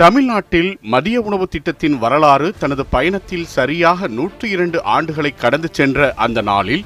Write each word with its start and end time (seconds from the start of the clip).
தமிழ்நாட்டில் 0.00 0.68
மதிய 0.92 1.20
உணவு 1.20 1.46
திட்டத்தின் 1.48 1.96
வரலாறு 2.02 2.54
தனது 2.60 2.82
பயணத்தில் 2.86 3.48
சரியாக 3.54 4.08
நூற்றி 4.08 4.46
இரண்டு 4.54 4.78
ஆண்டுகளை 4.94 5.32
கடந்து 5.42 5.68
சென்ற 5.72 6.12
அந்த 6.24 6.40
நாளில் 6.40 6.84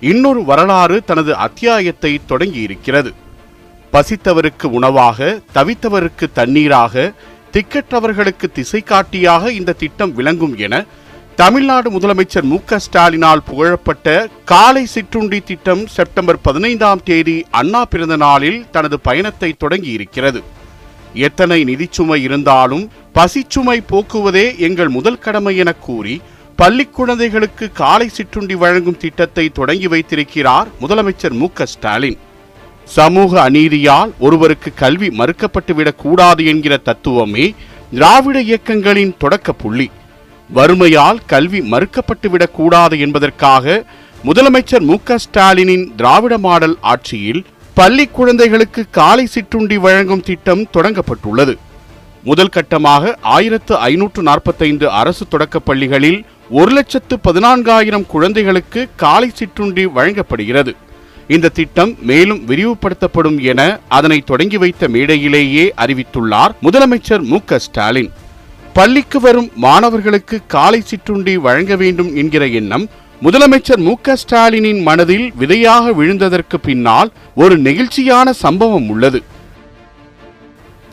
இன்னொரு 0.00 0.44
வரலாறு 0.44 0.96
தனது 1.04 1.32
அத்தியாயத்தை 1.46 2.12
தொடங்கியிருக்கிறது. 2.30 3.10
பசித்தவருக்கு 3.92 4.66
உணவாக 4.78 5.28
தவித்தவருக்கு 5.54 6.28
தண்ணீராக 6.38 7.12
திக்கற்றவர்களுக்கு 7.52 8.48
திசை 8.52 8.80
காட்டியாக 8.80 9.52
இந்த 9.52 9.76
திட்டம் 9.82 10.14
விளங்கும் 10.14 10.56
என 10.56 10.84
தமிழ்நாடு 11.36 11.88
முதலமைச்சர் 11.90 12.50
மு 12.50 12.58
க 12.64 12.80
ஸ்டாலினால் 12.86 13.46
புகழப்பட்ட 13.50 14.28
காலை 14.44 14.84
சிற்றுண்டி 14.86 15.40
திட்டம் 15.40 15.86
செப்டம்பர் 15.86 16.42
பதினைந்தாம் 16.42 17.02
தேதி 17.04 17.38
அண்ணா 17.50 17.84
பிறந்த 17.84 18.16
நாளில் 18.26 18.60
தனது 18.70 18.98
பயணத்தை 19.00 19.56
தொடங்கியிருக்கிறது. 19.64 20.42
எத்தனை 21.16 21.64
நிதிச்சுமை 21.64 22.16
இருந்தாலும் 22.16 22.90
பசிச்சுமை 23.14 23.82
போக்குவதே 23.86 24.58
எங்கள் 24.58 24.88
முதல் 24.88 25.18
கடமை 25.18 25.56
என 25.56 25.72
கூறி 25.72 26.20
பள்ளி 26.56 26.84
குழந்தைகளுக்கு 26.84 27.72
காலை 27.72 28.08
சிற்றுண்டி 28.08 28.54
வழங்கும் 28.54 28.96
திட்டத்தை 28.96 29.48
தொடங்கி 29.48 29.86
வைத்திருக்கிறார் 29.86 30.68
முதலமைச்சர் 30.80 31.30
மு 31.30 31.46
ஸ்டாலின். 31.62 32.18
சமூக 32.84 33.50
அநீதியால் 33.50 34.10
ஒருவருக்கு 34.18 34.74
கல்வி 34.74 35.08
மறுக்கப்பட்டுவிடக் 35.08 35.96
கூடாது 35.96 36.46
என்கிற 36.46 36.76
தத்துவமே 36.76 37.54
திராவிட 37.92 38.40
இயக்கங்களின் 38.40 39.14
தொடக்க 39.18 39.52
புள்ளி. 39.52 39.90
வறுமையால் 40.54 41.18
கல்வி 41.26 41.60
மறுக்கப்பட்டுவிடக் 41.60 42.50
கூடாது 42.50 42.98
என்பதற்காக 42.98 43.84
முதலமைச்சர் 44.24 44.80
மு 44.80 44.96
ஸ்டாலினின் 45.16 45.94
திராவிட 45.96 46.38
மாடல் 46.38 46.76
ஆட்சியில் 46.80 47.44
பள்ளி 47.78 48.04
குழந்தைகளுக்கு 48.06 48.82
காலை 48.90 49.26
சிற்றுண்டி 49.26 49.76
வழங்கும் 49.78 50.20
திட்டம் 50.20 50.62
தொடங்கப்பட்டுள்ளது. 50.74 51.54
முதல் 52.22 52.52
கட்டமாக 52.56 53.14
ஆயிரத்து 53.20 53.76
ஐநூற்று 53.76 54.22
நாற்பத்தைந்து 54.22 54.90
அரசு 54.90 55.24
தொடக்கப் 55.28 55.64
பள்ளிகளில் 55.64 56.24
ஒரு 56.50 56.72
லட்சத்து 56.72 57.18
பதினான்காயிரம் 57.24 58.06
குழந்தைகளுக்கு 58.06 58.88
காலை 58.96 59.30
சிற்றுண்டி 59.34 59.86
வழங்கப்படுகிறது. 59.86 60.74
இந்த 61.28 61.48
திட்டம் 61.48 61.94
மேலும் 62.02 62.40
விரிவுபடுத்தப்படும் 62.46 63.38
என 63.42 63.78
அதனை 63.88 64.20
தொடங்கி 64.20 64.56
வைத்த 64.56 64.88
மேடையிலேயே 64.88 65.72
அறிவித்துள்ளார் 65.76 66.54
முதலமைச்சர் 66.62 67.22
மு 67.22 67.38
ஸ்டாலின். 67.56 68.10
பள்ளிக்கு 68.72 69.20
வரும் 69.20 69.50
மாணவர்களுக்கு 69.54 70.38
காலை 70.46 70.80
சிற்றுண்டி 70.80 71.36
வழங்க 71.36 71.76
வேண்டும் 71.76 72.16
என்கிற 72.16 72.46
எண்ணம் 72.46 72.86
முதலமைச்சர் 73.24 73.80
மு 73.84 73.92
க 74.06 74.14
ஸ்டாலினின் 74.22 74.80
மனதில் 74.82 75.32
விதையாக 75.40 75.92
விழுந்ததற்கு 75.98 76.56
பின்னால் 76.66 77.10
ஒரு 77.42 77.54
நெகிழ்ச்சியான 77.58 78.30
சம்பவம் 78.42 78.88
உள்ளது. 78.88 79.20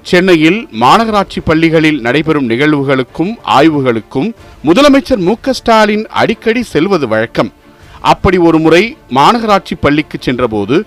சென்னையில் 0.10 0.60
மாநகராட்சி 0.84 1.42
பள்ளிகளில் 1.50 2.00
நடைபெறும் 2.06 2.48
நிகழ்வுகளுக்கும் 2.50 3.34
ஆய்வுகளுக்கும் 3.58 4.30
முதலமைச்சர் 4.68 5.22
மு 5.28 5.36
க 5.42 5.54
ஸ்டாலின் 5.60 6.06
அடிக்கடி 6.22 6.64
செல்வது 6.74 7.08
வழக்கம். 7.08 7.52
அப்படி 8.14 8.38
ஒரு 8.48 8.60
முறை 8.60 8.84
மாநகராட்சி 9.20 9.78
பள்ளிக்கு 9.80 10.18
சென்றபோது 10.22 10.78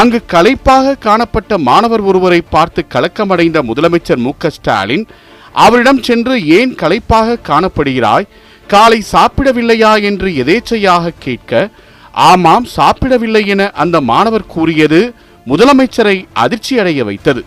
அங்கு 0.00 0.22
களைப்பாக 0.34 0.98
காணப்பட்ட 1.06 1.58
மாணவர் 1.70 2.00
ஒருவரை 2.00 2.42
பார்த்து 2.54 2.82
கலக்கமடைந்த 2.94 3.60
முதலமைச்சர் 3.70 4.24
மு 4.26 4.34
க 4.42 4.50
ஸ்டாலின் 4.58 5.06
அவரிடம் 5.64 6.02
சென்று 6.02 6.34
ஏன் 6.58 6.72
கலைப்பாக 6.82 7.40
காணப்படுகிறாய்? 7.48 8.28
காலை 8.72 8.98
சாப்பிடவில்லையா 9.12 9.92
என்று 10.08 10.28
எதேச்சையாக 10.42 11.14
கேட்க 11.24 11.52
ஆமாம் 12.30 12.66
சாப்பிடவில்லை 12.76 13.42
என 13.54 13.62
அந்த 13.82 13.96
மாணவர் 14.10 14.50
கூறியது 14.54 15.00
முதலமைச்சரை 15.46 16.16
அதிர்ச்சியடைய 16.42 17.00
வைத்தது. 17.08 17.42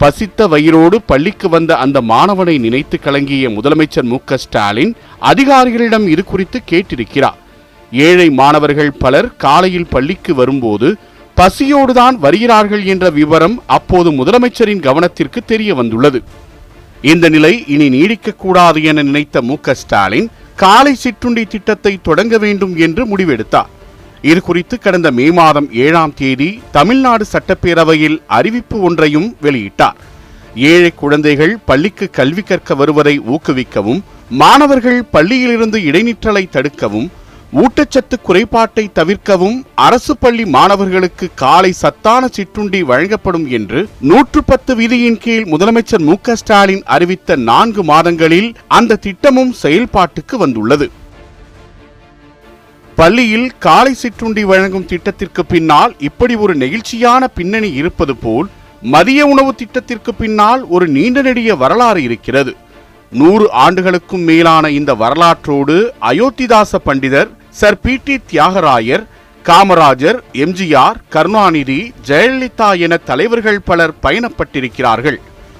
பசித்த 0.00 0.48
வயிறோடு 0.52 0.96
பள்ளிக்கு 1.10 1.48
வந்த 1.48 1.72
அந்த 1.84 1.98
மாணவனை 2.12 2.54
நினைத்து 2.64 2.96
கலங்கிய 3.04 3.48
முதலமைச்சர் 3.56 4.08
மு 4.12 4.18
க 4.28 4.38
ஸ்டாலின் 4.44 4.92
அதிகாரிகளிடம் 5.30 6.06
இது 6.14 6.22
குறித்து 6.24 6.58
கேட்டிருக்கிறார். 6.70 7.38
ஏழை 8.06 8.28
மாணவர்கள் 8.40 8.92
பலர் 9.02 9.28
காலையில் 9.44 9.92
பள்ளிக்கு 9.94 10.34
வரும்போது 10.40 10.88
பசியோடுதான் 11.36 12.16
வருகிறார்கள் 12.24 12.84
என்ற 12.92 13.06
விவரம் 13.20 13.56
அப்போது 13.76 14.10
முதலமைச்சரின் 14.18 14.84
கவனத்திற்கு 14.86 15.40
தெரிய 15.52 15.70
வந்துள்ளது. 15.74 16.20
இந்த 17.10 17.26
நிலை 17.28 17.54
இனி 17.74 17.86
நீடிக்கக்கூடாது 17.96 18.80
என 18.90 19.02
நினைத்த 19.08 19.42
மு 19.48 19.56
க 19.66 19.74
ஸ்டாலின் 19.82 20.28
காலை 20.62 20.94
சிற்றுண்டி 20.94 21.42
திட்டத்தை 21.44 21.98
தொடங்க 22.02 22.34
வேண்டும் 22.38 22.74
என்று 22.84 23.02
முடிவெடுத்தார். 23.06 23.72
இது 24.22 24.40
குறித்து 24.42 24.78
கடந்த 24.78 25.08
மே 25.10 25.26
மாதம் 25.38 25.68
ஏழாம் 25.84 26.14
தேதி 26.14 26.60
தமிழ்நாடு 26.76 27.24
சட்டப்பேரவையில் 27.32 28.16
அறிவிப்பு 28.26 28.76
ஒன்றையும் 28.80 29.28
வெளியிட்டார். 29.42 29.98
ஏழை 30.54 30.90
குழந்தைகள் 30.94 31.54
பள்ளிக்கு 31.64 32.06
கல்வி 32.10 32.42
கற்க 32.42 32.74
வருவதை 32.74 33.14
ஊக்குவிக்கவும் 33.34 34.00
மாணவர்கள் 34.42 35.00
பள்ளியிலிருந்து 35.12 35.78
இடைநிற்றலை 35.88 36.44
தடுக்கவும் 36.56 37.08
ஊட்டச்சத்து 37.60 38.16
குறைபாட்டை 38.26 38.84
தவிர்க்கவும் 38.98 39.58
அரசு 39.84 40.14
பள்ளி 40.22 40.44
மாணவர்களுக்கு 40.54 41.26
காலை 41.42 41.70
சத்தான 41.80 42.22
சிற்றுண்டி 42.36 42.80
வழங்கப்படும் 42.90 43.46
என்று 43.58 43.80
நூற்று 44.10 44.40
பத்து 44.50 44.72
விதியின் 44.80 45.18
கீழ் 45.24 45.46
முதலமைச்சர் 45.52 46.04
மு 46.08 46.16
க 46.26 46.36
ஸ்டாலின் 46.40 46.82
அறிவித்த 46.96 47.36
நான்கு 47.50 47.84
மாதங்களில் 47.90 48.50
அந்த 48.78 48.98
திட்டமும் 49.06 49.54
செயல்பாட்டுக்கு 49.62 50.36
வந்துள்ளது. 50.44 50.88
பள்ளியில் 52.98 53.48
காலை 53.66 53.94
சிற்றுண்டி 54.02 54.44
வழங்கும் 54.44 54.88
திட்டத்திற்கு 54.92 55.44
பின்னால் 55.54 55.94
இப்படி 56.10 56.36
ஒரு 56.44 56.54
நெகிழ்ச்சியான 56.64 57.24
பின்னணி 57.38 57.72
இருப்பது 57.80 58.16
போல் 58.16 58.46
மதிய 58.94 59.20
உணவு 59.32 59.52
திட்டத்திற்கு 59.54 60.12
பின்னால் 60.14 60.62
ஒரு 60.74 60.86
நீண்ட 60.96 61.20
நெடிய 61.22 61.50
வரலாறு 61.64 62.00
இருக்கிறது. 62.08 62.52
நூறு 63.12 63.46
ஆண்டுகளுக்கும் 63.64 64.24
மேலான 64.28 64.70
இந்த 64.76 64.92
வரலாற்றோடு 65.02 65.74
Ayothidasa 66.10 66.78
Pandithar 66.86 67.28
sir 67.58 67.78
P 67.84 67.92
T 68.04 68.14
Thiyagarayar 68.30 69.04
Kamarajar 69.44 70.18
MGR 70.44 70.98
Karunanidhi 71.14 71.76
Jayalalithaa 72.08 72.68
என 72.84 72.96
தலைவர்கள் 73.10 73.60
பலர் 73.68 73.94
பயணப்பட்டிருக்கிறார்கள். 74.02 75.18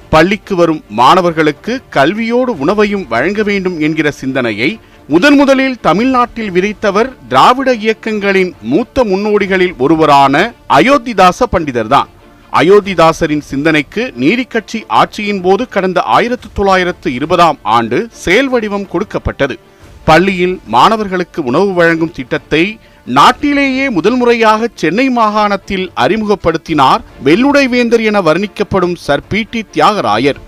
பள்ளிக்கு 0.09 0.55
வரும் 0.55 0.81
மாணவர்களுக்கு 0.99 1.73
கல்வியோடு 1.95 2.51
உணவையும் 2.63 3.05
வழங்க 3.13 3.43
வேண்டும் 3.43 3.77
என்கிற 3.79 4.11
சிந்தனையை 4.11 4.69
முதன் 5.07 5.35
முதலில் 5.35 5.79
தமிழ்நாட்டில் 5.79 6.51
விரித்தவர் 6.51 7.09
திராவிட 7.27 7.73
இயக்கங்களின் 7.85 8.53
மூத்த 8.61 9.03
முன்னோடிகளில் 9.03 9.75
ஒருவரான 9.77 10.35
அயோத்திதாச 10.69 11.39
பண்டிதர்தான். 11.51 12.11
அயோத்திதாசரின் 12.53 13.43
சிந்தனைக்கு 13.51 14.03
நீதிக்கட்சி 14.19 14.81
ஆட்சியின் 14.99 15.41
போது 15.41 15.69
கடந்த 15.69 16.01
ஆயிரத்து 16.01 16.49
தொள்ளாயிரத்து 16.53 17.13
இருபதாம் 17.13 17.59
ஆண்டு 17.77 18.07
செயல் 18.11 18.47
வடிவம் 18.47 18.87
கொடுக்கப்பட்டது. 18.87 19.57
பள்ளியில் 20.07 20.55
மாணவர்களுக்கு 20.75 21.39
உணவு 21.49 21.71
வழங்கும் 21.79 22.15
திட்டத்தை 22.17 22.63
நாட்டிலேயே 23.17 23.85
முதல் 23.97 24.17
முறையாக 24.21 24.69
சென்னை 24.81 25.05
மாகாணத்தில் 25.17 25.85
அறிமுகப்படுத்தினார் 26.03 27.03
வெள்ளுடை 27.25 27.63
வேந்தர் 27.73 28.03
என 28.09 28.21
வர்ணிக்கப்படும் 28.27 28.95
சர் 29.05 29.23
பி 29.29 29.41
டி 29.51 29.61
தியாகராயர். 29.75 30.39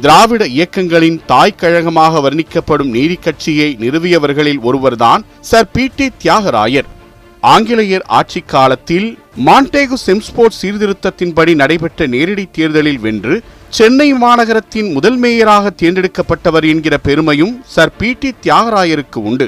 திராவிட 0.00 0.42
இயக்கங்களின் 0.56 1.18
தாய் 1.26 1.58
கழகமாக 1.62 2.20
வர்ணிக்கப்படும் 2.26 2.92
நீதிக்கட்சியை 2.96 3.68
நிறுவியவர்களில் 3.84 4.60
ஒருவர்தான் 4.68 5.24
சர் 5.50 5.70
பி 5.72 5.84
டி 5.96 6.06
தியாகராயர். 6.22 6.88
ஆங்கிலேயர் 7.54 8.04
ஆட்சி 8.18 8.40
காலத்தில் 8.54 9.08
மாண்டேகு 9.46 9.96
செம்ஸ்போர்ட் 10.06 10.58
சீர்திருத்தத்தின்படி 10.62 11.54
நடைபெற்ற 11.62 12.06
நேரடி 12.06 12.44
தேர்தலில் 12.52 13.02
வென்று 13.06 13.36
சென்னை 13.76 14.06
மாநகரத்தின் 14.14 14.88
முதல் 14.94 15.16
மேயராக 15.22 15.70
தேர்ந்தெடுக்கப்பட்டவர் 15.80 16.64
என்கிற 16.72 16.94
பெருமையும் 17.06 17.54
சர் 17.74 17.92
பி 18.00 18.08
டி 18.20 18.30
தியாகராயருக்கு 18.44 19.18
உண்டு. 19.28 19.46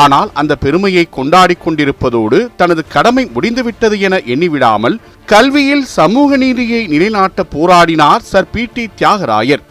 ஆனால் 0.00 0.30
அந்த 0.40 0.52
பெருமையை 0.64 1.04
கொண்டாடி 1.16 1.56
கொண்டிருப்பதோடு 1.64 2.38
தனது 2.60 2.82
கடமை 2.94 3.24
முடிந்துவிட்டது 3.34 3.96
என 4.06 4.20
எண்ணிவிடாமல் 4.34 4.96
கல்வியில் 5.26 5.84
சமூக 5.98 6.36
நீதியை 6.36 6.82
நிலைநாட்ட 6.86 7.46
போராடினார் 7.54 8.26
சர் 8.32 8.50
பி 8.54 8.66
டி 8.74 8.84
தியாகராயர். 9.00 9.62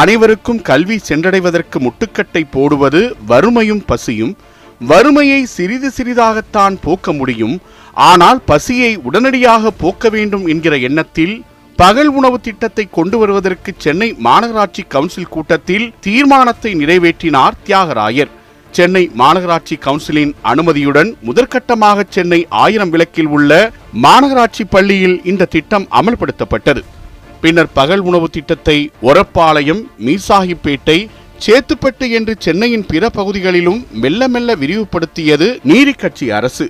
அனைவருக்கும் 0.00 0.62
கல்வி 0.62 1.00
சென்றடைவதற்கு 1.08 1.78
முட்டுக்கட்டை 1.86 2.44
போடுவது 2.50 3.02
வறுமையும் 3.32 3.84
பசியும் 3.90 4.36
வறுமையை 4.80 5.40
சிறிது 5.56 5.90
சிறிதாகத்தான் 5.98 6.76
போக்க 6.86 7.12
முடியும் 7.12 7.58
ஆனால் 8.10 8.40
பசியை 8.52 8.94
உடனடியாக 9.08 9.70
போக்க 9.82 10.08
வேண்டும் 10.08 10.46
என்கிற 10.54 10.76
எண்ணத்தில் 10.88 11.36
பகல் 11.80 12.10
உணவு 12.18 12.36
திட்டத்தை 12.40 12.84
கொண்டு 12.90 13.16
வருவதற்கு 13.18 13.70
சென்னை 13.78 14.06
மாநகராட்சி 14.26 14.82
கவுன்சில் 14.88 15.32
கூட்டத்தில் 15.34 15.86
தீர்மானத்தை 16.00 16.70
நிறைவேற்றினார் 16.82 17.58
தியாகராயர். 17.66 18.30
சென்னை 18.72 19.02
மாநகராட்சி 19.20 19.76
கவுன்சிலின் 19.84 20.32
அனுமதியுடன் 20.50 21.10
முதற்கட்டமாக 21.26 22.06
சென்னை 22.08 22.46
ஆயிரம் 22.62 22.90
விளக்கில் 22.90 23.26
உள்ள 23.26 23.50
மாநகராட்சி 24.04 24.64
பள்ளியில் 24.74 25.18
இந்த 25.24 25.50
திட்டம் 25.54 25.86
அமல்படுத்தப்பட்டது. 26.00 26.82
பின்னர் 27.40 27.70
பகல் 27.78 28.00
உணவு 28.00 28.30
திட்டத்தை 28.30 28.78
ஒரப்பாளையம் 29.02 29.82
மீசாகிப்பேட்டை 30.06 30.98
சேத்துப்பட்டு 31.46 32.06
என்று 32.10 32.34
சென்னையின் 32.38 32.88
பிற 32.92 33.10
பகுதிகளிலும் 33.10 33.80
மெல்ல 34.02 34.28
மெல்ல 34.28 34.50
விரிவுபடுத்தியது 34.54 35.48
நீதிக்கட்சி 35.70 36.28
அரசு. 36.40 36.66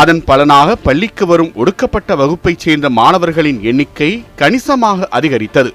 அதன் 0.00 0.22
பலனாக 0.28 0.76
பள்ளிக்கு 0.86 1.24
வரும் 1.30 1.50
ஒடுக்கப்பட்ட 1.60 2.10
வகுப்பைச் 2.20 2.62
சேர்ந்த 2.64 2.86
மாணவர்களின் 2.98 3.60
எண்ணிக்கை 3.70 4.08
கணிசமாக 4.40 5.08
அதிகரித்தது. 5.18 5.70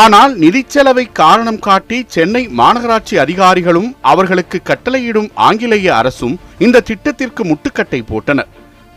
ஆனால் 0.00 0.32
நிதிச்செலவை 0.42 1.04
காரணம் 1.20 1.60
காட்டி 1.66 1.98
சென்னை 2.14 2.42
மாநகராட்சி 2.60 3.14
அதிகாரிகளும் 3.24 3.90
அவர்களுக்கு 4.12 4.58
கட்டளையிடும் 4.70 5.28
ஆங்கிலேய 5.48 5.88
அரசும் 6.00 6.34
இந்த 6.66 6.84
திட்டத்திற்கு 6.88 7.44
முட்டுக்கட்டை 7.50 8.00
போட்டனர். 8.10 8.50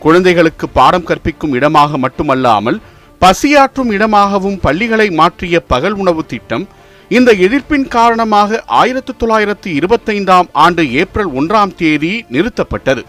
குழந்தைகளுக்கு 0.04 0.66
பாடம் 0.78 1.08
கற்பிக்கும் 1.10 1.54
இடமாக 1.58 1.98
மட்டுமல்லாமல் 2.04 2.78
பசியாற்றும் 3.22 3.90
இடமாகவும் 3.96 4.60
பள்ளிகளை 4.66 5.08
மாற்றிய 5.20 5.56
பகல் 5.72 5.96
உணவு 6.02 6.22
திட்டம் 6.32 6.64
இந்த 7.14 7.30
எதிர்ப்பின் 7.46 7.86
காரணமாக 7.94 8.58
ஆயிரத்து 8.80 9.12
தொள்ளாயிரத்து 9.20 9.68
இருபத்தைந்தாம் 9.78 10.48
ஆண்டு 10.64 10.82
ஏப்ரல் 11.00 11.30
ஒன்றாம் 11.38 11.72
தேதி 11.80 12.12
நிறுத்தப்பட்டது. 12.34 13.02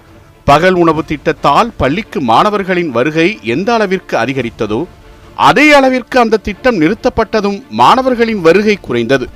பகல் 0.47 0.77
உணவு 0.83 1.01
திட்டத்தால் 1.11 1.69
பள்ளிக்கு 1.81 2.19
மாணவர்களின் 2.31 2.91
வருகை 2.97 3.27
எந்த 3.53 3.69
அளவிற்கு 3.75 4.15
அதிகரித்ததோ 4.23 4.79
அதே 5.49 5.65
அளவிற்கு 5.77 6.17
அந்த 6.23 6.41
திட்டம் 6.47 6.79
நிறுத்தப்பட்டதும் 6.81 7.59
மாணவர்களின் 7.81 8.41
வருகை 8.47 8.75
குறைந்தது. 8.87 9.27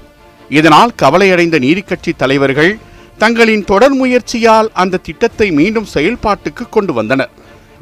இதனால் 0.57 0.91
கவலையடைந்த 1.03 1.57
நீதிக்கட்சி 1.65 2.11
தலைவர்கள் 2.23 2.71
தங்களின் 3.23 3.65
தொடர் 3.71 3.95
முயற்சியால் 4.01 4.69
அந்த 4.83 5.03
திட்டத்தை 5.07 5.47
மீண்டும் 5.59 5.91
செயல்பாட்டுக்கு 5.93 6.65
கொண்டு 6.75 6.93
வந்தனர். 6.93 7.31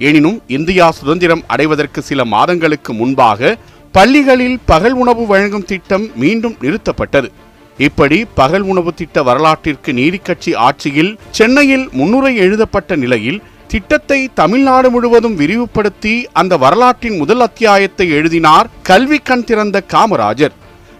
எனினும் 0.09 0.37
இந்தியா 0.57 0.85
சுதந்திரம் 0.99 1.43
அடைவதற்கு 1.53 1.99
சில 2.09 2.21
மாதங்களுக்கு 2.35 2.93
முன்பாக 2.93 3.57
பள்ளிகளில் 3.95 4.59
பகல் 4.65 4.94
உணவு 4.94 5.25
வழங்கும் 5.25 5.65
திட்டம் 5.65 6.06
மீண்டும் 6.15 6.56
நிறுத்தப்பட்டது. 6.62 7.30
இப்படி 7.77 8.25
பகல் 8.36 8.62
உணவு 8.62 8.94
திட்ட 8.94 9.24
வரலாற்றிற்கு 9.24 9.92
நீதிக்கட்சி 9.94 10.56
ஆட்சியில் 10.56 11.19
சென்னையில் 11.31 11.86
முன்னுரை 11.92 12.36
எழுதப்பட்ட 12.36 12.95
நிலையில் 12.95 13.39
திட்டத்தை 13.68 14.30
தமிழ்நாடு 14.33 14.89
முழுவதும் 14.89 15.36
விரிவுபடுத்தி 15.36 16.27
அந்த 16.33 16.57
வரலாற்றின் 16.57 17.18
முதல் 17.18 17.39
அத்தியாயத்தை 17.39 18.09
எழுதினார் 18.09 18.69
கல்வி 18.83 19.18
கண் 19.18 19.44
திறந்த 19.44 19.83
காமராஜர். 19.94 20.56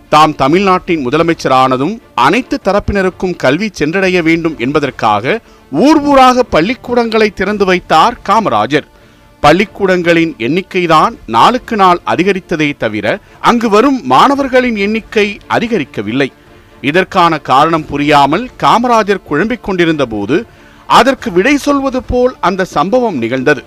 தாம் 0.10 0.36
தமிழ்நாட்டின் 0.36 1.06
முதலமைச்சரானதும் 1.10 1.96
அனைத்து 2.16 2.60
தரப்பினருக்கும் 2.64 3.36
கல்வி 3.36 3.70
சென்றடைய 3.74 4.22
வேண்டும் 4.22 4.58
என்பதற்காக 4.58 5.40
ஊர் 5.72 6.02
ஊராக 6.02 6.44
பள்ளிக்கூடங்களை 6.52 7.34
திறந்து 7.34 7.66
வைத்தார் 7.66 8.18
காமராஜர். 8.30 8.88
பள்ளிக்கூடங்களின் 9.46 10.32
எண்ணிக்கைதான் 10.46 11.14
நாளுக்கு 11.36 11.76
நாள் 11.82 12.00
அதிகரித்ததே 12.12 12.68
தவிர 12.84 13.06
அங்கு 13.50 13.68
வரும் 13.74 14.00
மாணவர்களின் 14.12 14.78
எண்ணிக்கை 14.86 15.26
அதிகரிக்கவில்லை. 15.56 16.30
இதற்கான 16.90 17.34
காரணம் 17.50 17.86
புரியாமல் 17.92 18.46
காமராஜர் 18.64 19.26
குழம்பிக் 19.30 19.66
கொண்டிருந்த 19.68 20.06
போது 20.14 20.38
அதற்கு 21.00 21.30
விடை 21.38 21.56
சொல்வது 21.68 22.00
போல் 22.12 22.34
அந்த 22.48 22.68
சம்பவம் 22.76 23.18
நிகழ்ந்தது. 23.24 23.64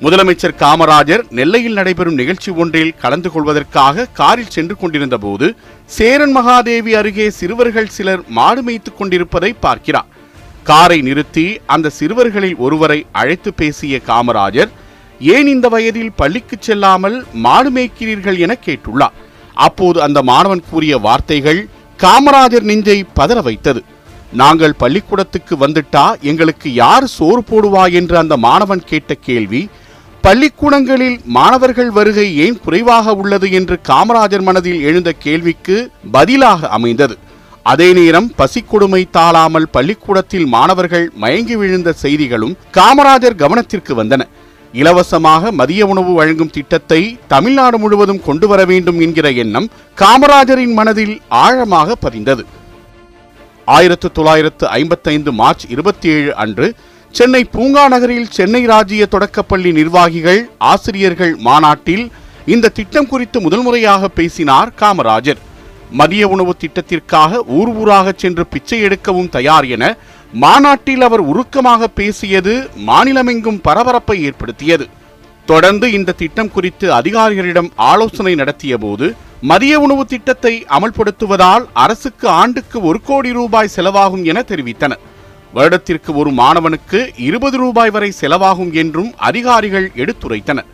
முதலமைச்சர் 0.00 0.58
காமராஜர் 0.62 1.22
நெல்லையில் 1.38 1.78
நடைபெறும் 1.78 2.18
நிகழ்ச்சி 2.20 2.50
ஒன்றில் 2.62 2.94
கலந்து 3.02 3.30
கொள்வதற்காக 3.34 4.06
காரில் 4.20 4.54
சென்று 4.56 4.76
கொண்டிருந்த 4.76 5.16
போது 5.24 5.48
சேரன் 5.98 6.34
மகாதேவி 6.36 6.94
அருகே 7.00 7.26
சிறுவர்கள் 7.38 7.94
சிலர் 7.96 8.24
மாடு 8.38 8.62
மேய்த்துக் 8.68 8.98
கொண்டிருப்பதை 9.00 9.52
பார்க்கிறார். 9.66 10.08
காரை 10.62 11.00
நிறுத்தி 11.00 11.60
அந்த 11.66 11.90
சிறுவர்களில் 11.90 12.56
ஒருவரை 12.56 13.06
அழைத்து 13.12 13.54
பேசிய 13.54 14.00
காமராஜர் 14.06 14.70
ஏன் 15.20 15.46
இந்த 15.46 15.68
வயதில் 15.68 16.12
பள்ளிக்கு 16.16 16.56
செல்லாமல் 16.60 17.24
மாடு 17.32 17.70
மேய்க்கிறீர்கள் 17.70 18.38
என 18.38 18.56
கேட்டுள்ளார். 18.66 19.16
அப்போது 19.54 20.02
அந்த 20.02 20.22
மாணவன் 20.22 20.62
கூறிய 20.70 20.98
வார்த்தைகள் 20.98 21.68
காமராஜர் 21.98 22.60
நெஞ்சை 22.60 23.04
பதற 23.14 23.42
வைத்தது. 23.42 23.84
நாங்கள் 24.32 24.74
பள்ளிக்கூடத்துக்கு 24.74 25.56
வந்துட்டா 25.56 26.20
எங்களுக்கு 26.20 26.74
யார் 26.74 27.06
சோறு 27.06 27.42
போடுவா? 27.50 27.92
என்று 27.92 28.18
அந்த 28.18 28.36
மாணவன் 28.36 28.82
கேட்ட 28.84 29.14
கேள்வி 29.14 29.68
பள்ளிக்கூடங்களில் 30.20 31.20
மாணவர்கள் 31.24 31.90
வருகை 31.90 32.36
ஏன் 32.36 32.60
குறைவாக 32.60 33.14
உள்ளது? 33.14 33.50
என்று 33.50 33.78
காமராஜர் 33.88 34.42
மனதில் 34.42 34.82
எழுந்த 34.82 35.12
கேள்விக்கு 35.12 35.90
பதிலாக 36.12 36.68
அமைந்தது. 36.68 37.18
அதே 37.66 37.88
நேரம் 37.92 38.28
பசிக்கொடுமை 38.38 39.00
தாளாமல் 39.16 39.72
பள்ளிக்கூடத்தில் 39.72 40.46
மாணவர்கள் 40.54 41.06
மயங்கி 41.22 41.56
விழுந்த 41.56 41.90
செய்திகளும் 42.02 42.54
காமராஜர் 42.76 43.40
கவனத்திற்கு 43.42 43.94
வந்தன. 44.00 44.22
இலவசமாக 44.74 45.52
மதிய 45.52 45.86
உணவு 45.86 46.12
வழங்கும் 46.12 46.52
திட்டத்தை 46.56 47.00
தமிழ்நாடு 47.32 47.78
முழுவதும் 47.78 48.22
கொண்டு 48.26 48.46
வர 48.48 48.60
வேண்டும் 48.64 49.00
என்கிற 49.00 49.30
எண்ணம் 49.42 49.66
காமராஜரின் 49.96 50.74
மனதில் 50.78 51.14
ஆழமாக 51.28 51.96
பதிந்தது. 52.04 52.44
ஆயிரத்து 53.76 54.08
தொள்ளாயிரத்து 54.12 54.66
ஐம்பத்தைந்து 54.80 55.32
மார்ச் 55.32 55.66
இருபத்தி 55.68 56.08
ஏழு 56.08 56.32
அன்று 56.44 56.68
சென்னை 57.14 57.42
பூங்கா 57.44 57.84
நகரில் 57.88 58.32
சென்னை 58.36 58.62
ராஜ்ய 58.66 59.06
தொடக்கப்பள்ளி 59.06 59.72
நிர்வாகிகள் 59.72 60.40
ஆசிரியர்கள் 60.72 61.36
மாநாட்டில் 61.48 62.04
இந்த 62.46 62.72
திட்டம் 62.78 63.08
குறித்து 63.08 63.38
முதல் 63.40 63.64
முறையாக 63.66 64.08
பேசினார் 64.08 64.72
காமராஜர். 64.80 65.40
மதிய 65.90 66.28
உணவு 66.28 66.56
திட்டத்திற்காக 66.56 67.40
ஊர் 67.46 67.68
ஊராக 67.68 68.12
சென்று 68.16 68.46
பிச்சை 68.46 68.82
எடுக்கவும் 68.82 69.28
தயார் 69.28 69.66
என 69.66 69.96
மாநாட்டில் 70.32 71.02
அவர் 71.02 71.20
உருக்கமாக 71.20 71.88
பேசியது 71.88 72.70
மாநிலமெங்கும் 72.86 73.60
பரபரப்பை 73.62 74.22
ஏற்படுத்தியது. 74.22 74.88
தொடர்ந்து 75.46 75.92
இந்த 75.92 76.12
திட்டம் 76.12 76.50
குறித்து 76.50 76.92
அதிகாரிகளிடம் 76.92 77.70
ஆலோசனை 77.76 78.34
நடத்திய 78.34 78.78
போது 78.78 79.14
மதிய 79.40 79.80
உணவு 79.80 80.06
திட்டத்தை 80.06 80.66
அமல்படுத்துவதால் 80.68 81.64
அரசுக்கு 81.72 82.28
ஆண்டுக்கு 82.28 82.82
ஒரு 82.82 83.00
கோடி 83.02 83.32
ரூபாய் 83.32 83.74
செலவாகும் 83.76 84.24
என 84.24 84.44
தெரிவித்தனர். 84.48 85.02
வருடத்திற்கு 85.54 86.14
ஒரு 86.14 86.30
மாணவனுக்கு 86.30 87.08
இருபது 87.16 87.56
ரூபாய் 87.56 87.90
வரை 87.90 88.12
செலவாகும் 88.20 88.72
என்றும் 88.72 89.12
அதிகாரிகள் 89.16 89.90
எடுத்துரைத்தனர். 89.96 90.68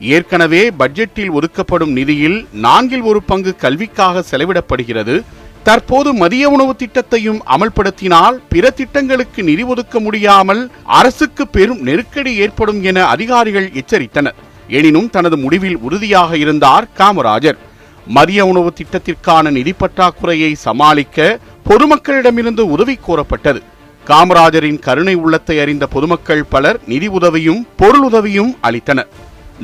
ஏற்கனவே 0.00 0.70
பட்ஜெட்டில் 0.78 1.30
ஒதுக்கப்படும் 1.30 1.92
நிதியில் 1.92 2.46
நான்கில் 2.52 3.02
ஒரு 3.02 3.22
பங்கு 3.22 3.56
கல்விக்காக 3.56 4.24
செலவிடப்படுகிறது. 4.30 5.22
தற்போது 5.62 6.14
மதிய 6.14 6.48
உணவு 6.48 6.76
திட்டத்தையும் 6.78 7.40
அமல்படுத்தினால் 7.56 8.40
பிற 8.48 8.70
திட்டங்களுக்கு 8.70 9.42
நிதி 9.42 9.62
ஒதுக்க 9.62 10.00
முடியாமல் 10.00 10.70
அரசுக்கு 10.84 11.48
பெரும் 11.48 11.80
நெருக்கடி 11.80 12.34
ஏற்படும் 12.34 12.82
என 12.82 13.04
அதிகாரிகள் 13.04 13.70
எச்சரித்தனர். 13.70 14.34
எனினும் 14.68 15.10
தனது 15.10 15.36
முடிவில் 15.36 15.78
உறுதியாக 15.78 16.36
இருந்தார் 16.36 16.88
காமராஜர். 16.98 17.56
மதிய 18.06 18.46
உணவு 18.46 18.72
திட்டத்திற்கான 18.72 19.50
நிதி 19.50 19.72
பற்றாக்குறையை 19.72 20.52
சமாளிக்க 20.52 21.38
பொதுமக்களிடமிருந்து 21.68 22.60
உதவி 22.60 22.98
கோரப்பட்டது. 23.06 23.62
காமராஜரின் 24.06 24.78
கருணை 24.78 25.14
உள்ளத்தை 25.14 25.60
அறிந்த 25.60 25.86
பொதுமக்கள் 25.86 26.44
பலர் 26.44 26.80
நிதி 26.86 27.06
உதவியும் 27.06 27.66
பொருள் 27.76 28.02
உதவியும் 28.02 28.56
அளித்தனர். 28.62 29.10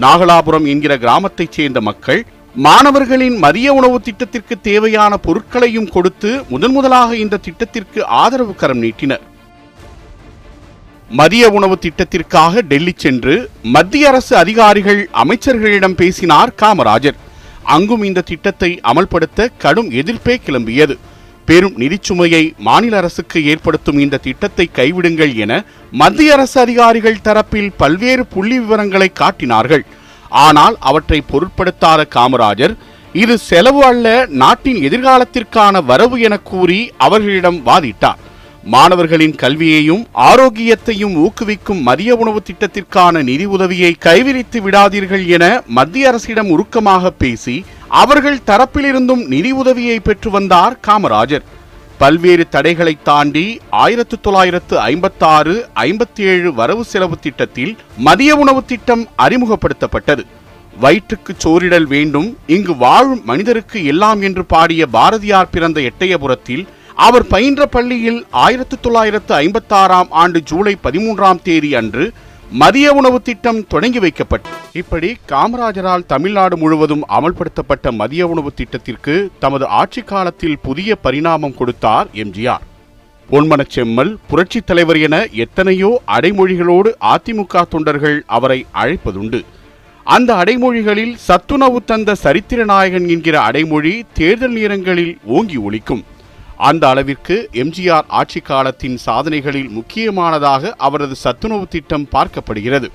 நாகலாபுரம் 0.00 0.66
என்கிற 0.66 0.98
கிராமத்தைச் 0.98 1.52
சேர்ந்த 1.52 1.80
மக்கள் 1.80 2.26
மாணவர்களின் 2.54 3.38
மதிய 3.38 3.72
உணவு 3.72 4.00
திட்டத்திற்கு 4.00 4.60
தேவையான 4.60 5.16
பொருட்களையும் 5.16 5.88
கொடுத்து 5.88 6.42
முதன் 6.48 6.70
முதலாக 6.70 7.16
இந்த 7.16 7.36
திட்டத்திற்கு 7.36 8.06
ஆதரவு 8.06 8.54
கரம் 8.54 8.82
நீட்டினர். 8.82 9.20
மதிய 11.08 11.48
உணவு 11.48 11.78
திட்டத்திற்காக 11.80 12.60
டெல்லி 12.60 12.92
சென்று 12.96 13.50
மத்திய 13.62 14.08
அரசு 14.08 14.36
அதிகாரிகள் 14.36 15.08
அமைச்சர்களிடம் 15.14 15.98
பேசினார் 16.02 16.54
காமராஜர். 16.62 17.18
அங்கும் 17.62 18.02
இந்த 18.02 18.20
திட்டத்தை 18.20 18.80
அமல்படுத்த 18.84 19.48
கடும் 19.58 19.90
எதிர்ப்பே 19.90 20.40
கிளம்பியது. 20.46 20.96
பெரும் 21.48 21.76
நிதிச்சுமையை 21.82 22.42
மாநில 22.66 22.96
அரசுக்கு 23.00 23.38
ஏற்படுத்தும் 23.52 24.00
இந்த 24.04 24.20
திட்டத்தை 24.26 24.66
கைவிடுங்கள் 24.78 25.32
என 25.44 25.52
மத்திய 26.00 26.34
அரசு 26.36 26.56
அதிகாரிகள் 26.64 27.22
தரப்பில் 27.28 27.70
பல்வேறு 27.82 28.24
புள்ளி 28.34 28.58
விவரங்களை 28.62 29.08
காட்டினார்கள். 29.22 29.84
ஆனால் 30.46 30.76
அவற்றை 30.90 31.20
பொருட்படுத்தாத 31.32 32.06
காமராஜர் 32.16 32.74
இது 33.22 33.34
செலவு 33.50 33.82
அல்ல 33.90 34.06
நாட்டின் 34.42 34.80
எதிர்காலத்திற்கான 34.88 35.84
வரவு 35.90 36.16
என 36.28 36.36
கூறி 36.50 36.80
அவர்களிடம் 37.06 37.60
வாதிட்டார். 37.68 38.20
மாணவர்களின் 38.72 39.34
கல்வியையும் 39.36 40.06
ஆரோக்கியத்தையும் 40.12 41.14
ஊக்குவிக்கும் 41.16 41.80
மதிய 41.80 42.14
உணவு 42.14 42.40
திட்டத்திற்கான 42.42 43.22
நிதி 43.22 43.44
உதவியை 43.44 43.96
கைவிரித்து 44.04 44.58
விடாதீர்கள் 44.64 45.26
என 45.26 45.44
மத்திய 45.66 46.08
அரசிடம் 46.08 46.50
உருக்கமாக 46.54 47.10
பேசி 47.10 47.64
அவர்கள் 47.88 48.38
தரப்பிலிருந்தும் 48.46 49.22
நிதி 49.26 49.50
உதவியை 49.52 50.00
பெற்று 50.00 50.30
வந்தார் 50.30 50.78
காமராஜர். 50.86 51.44
பல்வேறு 51.98 52.48
தடைகளை 52.48 52.94
தாண்டி 53.02 53.44
ஆயிரத்து 53.70 54.16
தொள்ளாயிரத்து 54.20 54.78
ஐம்பத்தாறு 54.80 55.54
ஐம்பத்தி 55.74 56.24
ஏழு 56.32 56.54
வரவு 56.54 56.84
செலவு 56.84 57.18
திட்டத்தில் 57.18 57.76
மதிய 57.98 58.34
உணவு 58.34 58.64
திட்டம் 58.64 59.04
அறிமுகப்படுத்தப்பட்டது. 59.18 60.24
வயிற்றுக்கு 60.80 61.32
சோரிடல் 61.44 61.86
வேண்டும் 61.86 62.36
இங்கு 62.46 62.76
வாழும் 62.76 63.22
மனிதருக்கு 63.24 63.84
எல்லாம் 63.84 64.22
என்று 64.22 64.44
பாடிய 64.44 64.86
பாரதியார் 64.86 65.50
பிறந்த 65.50 65.80
எட்டயபுரத்தில் 65.80 66.64
அவர் 66.96 67.26
பயின்ற 67.26 67.66
பள்ளியில் 67.66 68.26
ஆயிரத்து 68.30 68.80
தொள்ளாயிரத்து 68.80 69.34
ஐம்பத்தாறாம் 69.34 70.10
ஆண்டு 70.10 70.42
ஜூலை 70.42 70.76
பதிமூன்றாம் 70.82 71.42
தேதி 71.42 71.74
அன்று 71.74 72.12
மதிய 72.50 72.92
உணவு 72.92 73.22
திட்டம் 73.22 73.66
தொடங்கி 73.66 73.98
வைக்கப்பட்டது 73.98 74.54
இப்படி 74.72 75.16
காமராஜரால் 75.28 76.06
தமிழ்நாடு 76.06 76.56
முழுவதும் 76.56 77.04
அமல்படுத்தப்பட்ட 77.08 77.92
மதிய 77.92 78.26
உணவு 78.26 78.54
திட்டத்திற்கு 78.54 79.30
தமது 79.38 79.66
ஆட்சி 79.66 80.02
காலத்தில் 80.02 80.58
புதிய 80.58 80.96
பரிணாமம் 80.96 81.54
கொடுத்தார் 81.54 82.06
எம்ஜிஆர். 82.14 82.64
பொன்மனச் 83.30 83.70
செம்மல் 83.70 84.18
புரட்சித் 84.28 84.66
தலைவர் 84.66 85.00
என 85.00 85.26
எத்தனையோ 85.32 86.00
அடைமொழிகளோடு 86.06 86.92
அதிமுக 87.00 87.62
தொண்டர்கள் 87.68 88.22
அவரை 88.26 88.66
அழைப்பதுண்டு. 88.74 89.44
அந்த 90.04 90.34
அடைமொழிகளில் 90.34 91.14
சத்துணவு 91.14 91.84
தந்த 91.84 92.14
சரித்திர 92.14 92.64
நாயகன் 92.64 93.08
என்கிற 93.08 93.40
அடைமொழி 93.40 94.04
தேர்தல் 94.14 94.52
நேரங்களில் 94.52 95.18
ஓங்கி 95.24 95.58
ஒழிக்கும் 95.58 96.04
அந்த 96.58 96.88
அளவிற்கு 96.88 97.48
எம்ஜிஆர் 97.52 98.06
ஆட்சி 98.08 98.40
காலத்தின் 98.40 98.96
சாதனைகளில் 98.96 99.68
முக்கியமானதாக 99.68 100.72
அவரது 100.78 101.14
சத்துணவு 101.14 101.66
திட்டம் 101.68 102.06
பார்க்கப்படுகிறது. 102.12 102.88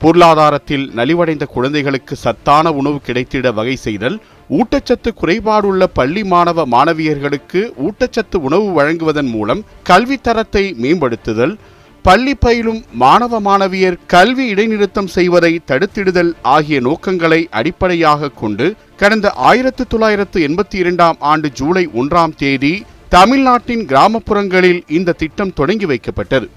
பொருளாதாரத்தில் 0.00 0.84
நலிவடைந்த 0.94 1.44
குழந்தைகளுக்கு 1.44 2.16
சத்தான 2.16 2.72
உணவு 2.72 3.00
கிடைத்திட 3.06 3.52
வகை 3.52 3.76
செய்தல் 3.76 4.16
ஊட்டச்சத்து 4.50 5.10
குறைபாடுள்ள 5.20 5.84
பள்ளி 5.98 6.22
மாணவ 6.24 6.66
மாணவியர்களுக்கு 6.66 7.60
ஊட்டச்சத்து 7.86 8.36
உணவு 8.36 8.68
வழங்குவதன் 8.72 9.30
மூலம் 9.30 9.64
கல்வி 9.82 10.16
தரத்தை 10.16 10.74
மேம்படுத்துதல் 10.82 11.58
பள்ளி 12.02 12.34
பயிலும் 12.34 12.84
மாணவ 12.92 13.40
மாணவியர் 13.40 13.96
கல்வி 14.06 14.44
இடைநிறுத்தம் 14.52 15.10
செய்வதை 15.16 15.60
தடுத்திடுதல் 15.66 16.30
ஆகிய 16.54 16.80
நோக்கங்களை 16.80 17.40
அடிப்படையாக 17.50 18.28
கொண்டு 18.28 18.66
கடந்த 18.96 19.30
ஆயிரத்து 19.48 19.86
தொள்ளாயிரத்து 19.86 20.38
எண்பத்தி 20.48 20.74
இரண்டாம் 20.74 21.16
ஆண்டு 21.32 21.50
ஜூலை 21.52 21.84
ஒன்றாம் 21.94 22.34
தேதி 22.36 22.72
தமிழ்நாட்டின் 23.08 23.84
கிராமப்புறங்களில் 23.86 24.82
இந்த 24.88 25.12
திட்டம் 25.12 25.52
தொடங்கி 25.52 25.86
வைக்கப்பட்டது. 25.86 26.48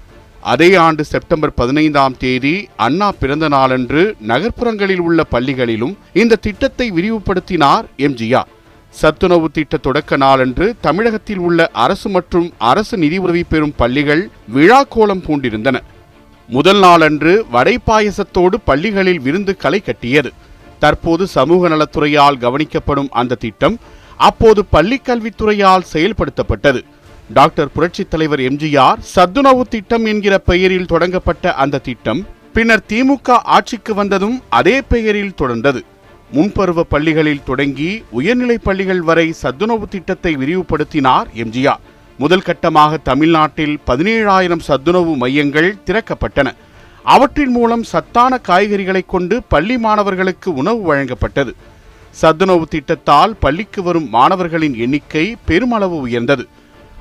அதே 0.52 0.70
ஆண்டு 0.76 1.04
செப்டம்பர் 1.04 1.54
பதினைந்தாம் 1.54 2.16
தேதி 2.16 2.68
அண்ணா 2.76 3.12
பிறந்த 3.12 3.48
நாளன்று 3.48 4.02
நகர்ப்புறங்களில் 4.28 5.04
உள்ள 5.08 5.24
பள்ளிகளிலும் 5.30 5.94
இந்த 6.12 6.36
திட்டத்தை 6.36 6.90
விரிவுபடுத்தினார் 6.90 7.86
எம்ஜிஆர் 7.96 8.50
சத்துணவு 9.00 9.46
திட்ட 9.50 9.76
தொடக்க 9.76 10.16
நாளன்று 10.16 10.66
தமிழகத்தில் 10.80 11.40
உள்ள 11.46 11.60
அரசு 11.84 12.08
மற்றும் 12.08 12.46
அரசு 12.70 12.94
நிதி 12.98 13.16
உதவி 13.18 13.42
பெறும் 13.52 13.72
பள்ளிகள் 13.76 14.22
விழா 14.48 14.80
கோலம் 14.94 15.22
பூண்டிருந்தன. 15.26 15.76
முதல் 16.48 16.78
நாளன்று 16.78 17.32
வடை 17.50 17.74
பாயசத்தோடு 17.86 18.56
பள்ளிகளில் 18.64 19.20
விருந்து 19.20 19.56
களை 19.56 19.80
கட்டியது. 19.80 20.30
தற்போது 20.78 21.26
சமூக 21.26 21.68
நலத்துறையால் 21.68 22.40
கவனிக்கப்படும் 22.44 23.10
அந்த 23.22 23.38
திட்டம் 23.44 23.78
அப்போது 24.16 24.64
பள்ளிக் 24.64 25.06
கல்வித்துறையால் 25.08 25.88
செயல்படுத்தப்பட்டது. 25.92 26.82
டாக்டர் 27.32 27.72
புரட்சித் 27.74 28.10
தலைவர் 28.10 28.40
எம்ஜிஆர் 28.40 29.02
சத்துணவு 29.14 29.64
திட்டம் 29.74 30.04
என்கிற 30.04 30.38
பெயரில் 30.50 30.90
தொடங்கப்பட்ட 30.92 31.54
அந்த 31.64 31.82
திட்டம் 31.88 32.22
பின்னர் 32.52 32.86
திமுக 32.88 33.38
ஆட்சிக்கு 33.56 33.94
வந்ததும் 33.94 34.36
அதே 34.48 34.76
பெயரில் 34.82 35.38
தொடர்ந்தது. 35.42 35.82
முன்பருவ 36.34 36.80
பள்ளிகளில் 36.80 37.42
தொடங்கி 37.44 38.04
உயர்நிலைப் 38.10 38.64
பள்ளிகள் 38.64 39.02
வரை 39.02 39.32
சத்துணவு 39.32 39.88
திட்டத்தை 39.88 40.36
விரிவுபடுத்தினார் 40.36 41.24
எம்ஜிஆர். 41.34 41.80
முதல் 42.18 42.42
கட்டமாக 42.42 42.96
தமிழ்நாட்டில் 43.02 43.80
பதினேழாயிரம் 43.86 44.58
சத்துணவு 44.58 45.16
மையங்கள் 45.16 45.76
திறக்கப்பட்டன. 45.86 46.54
அவற்றின் 47.02 47.50
மூலம் 47.50 47.82
சத்தான 47.82 48.40
காய்கறிகளைக் 48.48 49.06
கொண்டு 49.06 49.42
பள்ளி 49.42 49.78
மாணவர்களுக்கு 49.78 50.54
உணவு 50.54 50.94
வழங்கப்பட்டது. 50.94 51.54
சத்துணவு 52.10 52.66
திட்டத்தால் 52.68 53.36
பள்ளிக்கு 53.40 53.82
வரும் 53.82 54.08
மாணவர்களின் 54.08 54.76
எண்ணிக்கை 54.78 55.36
பெருமளவு 55.44 55.96
உயர்ந்தது. 55.96 56.46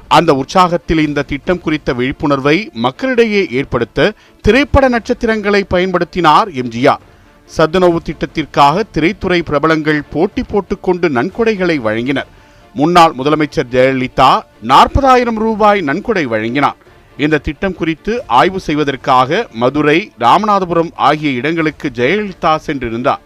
அந்த 0.07 0.33
உற்சாகத்தில் 0.33 0.99
இந்த 0.99 1.21
திட்டம் 1.21 1.61
குறித்த 1.61 1.93
விழிப்புணர்வை 1.93 2.69
மக்களிடையே 2.73 3.47
ஏற்படுத்த 3.51 4.13
திரைப்பட 4.41 4.89
நட்சத்திரங்களை 4.89 5.65
பயன்படுத்தினார் 5.69 6.45
எம்ஜிஆர். 6.55 7.11
சத்துணவு 7.45 7.99
திட்டத்திற்காக 8.05 8.83
திரைத்துறை 8.93 9.39
பிரபலங்கள் 9.43 10.01
போட்டி 10.11 10.43
போட்டுக்கொண்டு 10.43 11.09
நன்கொடைகளை 11.09 11.75
வழங்கினர். 11.79 12.29
முன்னாள் 12.73 13.13
முதலமைச்சர் 13.17 13.69
ஜெயலலிதா 13.71 14.41
நாற்பதாயிரம் 14.61 15.37
ரூபாய் 15.37 15.81
நன்கொடை 15.81 16.25
வழங்கினார். 16.25 16.75
இந்த 17.17 17.37
திட்டம் 17.37 17.75
குறித்து 17.75 18.27
ஆய்வு 18.27 18.59
செய்வதற்காக 18.59 19.47
மதுரை 19.53 20.11
ராமநாதபுரம் 20.19 20.91
ஆகிய 20.93 21.31
இடங்களுக்கு 21.31 21.89
ஜெயலலிதா 21.95 22.53
சென்றிருந்தார். 22.67 23.21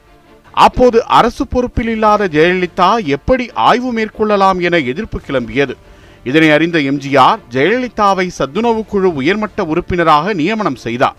அப்போது 0.52 1.06
அரசு 1.06 1.48
பொறுப்பில் 1.48 1.88
இல்லாத 1.88 2.28
ஜெயலலிதா 2.28 3.06
எப்படி 3.06 3.52
ஆய்வு 3.54 3.92
மேற்கொள்ளலாம் 3.94 4.60
என 4.62 4.78
எதிர்ப்பு 4.78 5.22
கிளம்பியது. 5.28 5.76
இதனை 6.24 6.50
அறிந்த 6.50 6.80
எம்ஜிஆர் 6.80 7.40
ஜெயலலிதாவை 7.52 8.28
சத்துணவு 8.28 8.86
குழு 8.86 9.14
உயர்மட்ட 9.14 9.64
உறுப்பினராக 9.64 10.34
நியமனம் 10.34 10.76
செய்தார். 10.76 11.18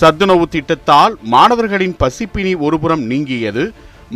சத்துணவு 0.00 0.44
திட்டத்தால் 0.50 1.14
மாணவர்களின் 1.32 1.96
பசிப்பினி 2.02 2.52
ஒருபுறம் 2.66 3.02
நீங்கியது. 3.10 3.64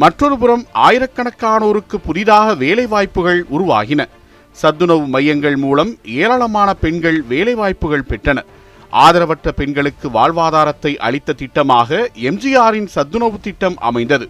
மற்றொரு 0.02 0.36
புறம் 0.38 0.64
ஆயிரக்கணக்கானோருக்கு 0.86 1.96
புதிதாக 2.06 2.54
வேலைவாய்ப்புகள் 2.54 3.40
உருவாகின. 3.56 4.02
சத்துணவு 4.56 5.04
மையங்கள் 5.06 5.56
மூலம் 5.56 5.92
ஏராளமான 6.20 6.74
பெண்கள் 6.74 7.18
வேலைவாய்ப்புகள் 7.32 8.08
பெற்றனர் 8.10 8.48
ஆதரவற்ற 8.92 9.48
பெண்களுக்கு 9.60 10.08
வாழ்வாதாரத்தை 10.08 10.92
அளித்த 11.06 11.34
திட்டமாக 11.38 11.90
எம்ஜிஆரின் 12.28 12.88
சத்துணவு 12.94 13.38
திட்டம் 13.40 13.76
அமைந்தது. 13.88 14.28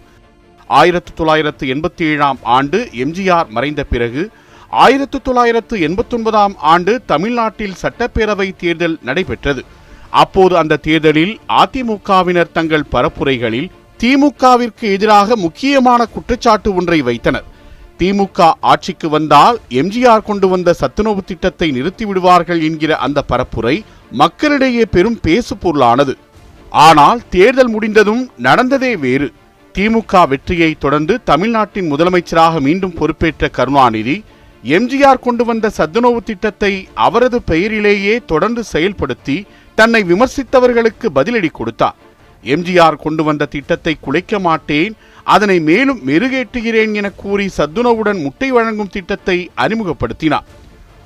ஆயிரத்து 0.69 1.11
தொள்ளாயிரத்து 1.15 1.65
எண்பத்தி 1.73 2.03
ஏழாம் 2.11 2.39
ஆண்டு 2.57 2.79
எம்ஜிஆர் 3.03 3.49
மறைந்த 3.49 3.83
பிறகு 3.83 4.23
ஆயிரத்து 4.69 5.17
தொள்ளாயிரத்து 5.21 5.75
எண்பத்தொன்பதாம் 5.87 6.55
ஆண்டு 6.73 6.93
தமிழ்நாட்டில் 7.05 7.79
சட்டப்பேரவை 7.81 8.49
தேர்தல் 8.57 8.97
நடைபெற்றது. 9.03 9.61
அப்போது 10.11 10.57
அந்த 10.57 10.75
தேர்தலில் 10.77 11.39
அதிமுகவினர் 11.61 12.51
தங்கள் 12.51 12.89
பரப்புரைகளில் 12.91 13.69
திமுகவிற்கு 13.99 14.85
எதிராக 14.95 15.35
முக்கியமான 15.35 16.05
குற்றச்சாட்டு 16.05 16.75
ஒன்றை 16.75 17.01
வைத்தனர். 17.01 17.45
திமுக 17.99 18.51
ஆட்சிக்கு 18.61 19.09
வந்தால் 19.09 19.57
எம்ஜிஆர் 19.69 20.23
கொண்டு 20.23 20.47
வந்த 20.49 20.73
சத்துணவு 20.73 21.21
திட்டத்தை 21.25 21.71
நிறுத்திவிடுவார்கள் 21.71 22.61
என்கிற 22.61 22.95
அந்த 22.95 23.23
பரப்புரை 23.29 23.83
மக்களிடையே 24.11 24.85
பெரும் 24.85 25.19
பேசு 25.19 25.57
பொருளானது 25.57 26.13
ஆனால் 26.71 27.21
தேர்தல் 27.29 27.69
முடிந்ததும் 27.69 28.29
நடந்ததே 28.37 28.95
வேறு. 28.95 29.27
திமுக 29.75 30.27
வெற்றியை 30.27 30.75
தொடர்ந்து 30.79 31.21
தமிழ்நாட்டின் 31.23 31.91
முதலமைச்சராக 31.93 32.59
மீண்டும் 32.59 32.97
பொறுப்பேற்ற 32.99 33.49
கருணாநிதி 33.49 34.23
எம்ஜிஆர் 34.63 35.19
கொண்டு 35.19 35.45
வந்த 35.45 35.69
சத்துணவு 35.69 36.23
திட்டத்தை 36.23 36.87
அவரது 36.93 37.41
பெயரிலேயே 37.41 38.25
தொடர்ந்து 38.25 38.63
செயல்படுத்தி 38.73 39.45
தன்னை 39.79 40.01
விமர்சித்தவர்களுக்கு 40.11 41.07
பதிலடி 41.17 41.49
கொடுத்தார். 41.59 41.97
எம்ஜிஆர் 42.53 43.03
கொண்டு 43.03 43.21
வந்த 43.27 43.49
திட்டத்தை 43.53 43.93
குலைக்க 44.05 44.39
மாட்டேன் 44.47 44.93
அதனை 45.35 45.57
மேலும் 45.69 46.01
மெருகேற்றுகிறேன் 46.09 46.93
என 46.99 47.07
கூறி 47.21 47.45
சத்துணவுடன் 47.57 48.19
முட்டை 48.25 48.49
வழங்கும் 48.57 48.93
திட்டத்தை 48.95 49.37
அறிமுகப்படுத்தினார். 49.63 50.45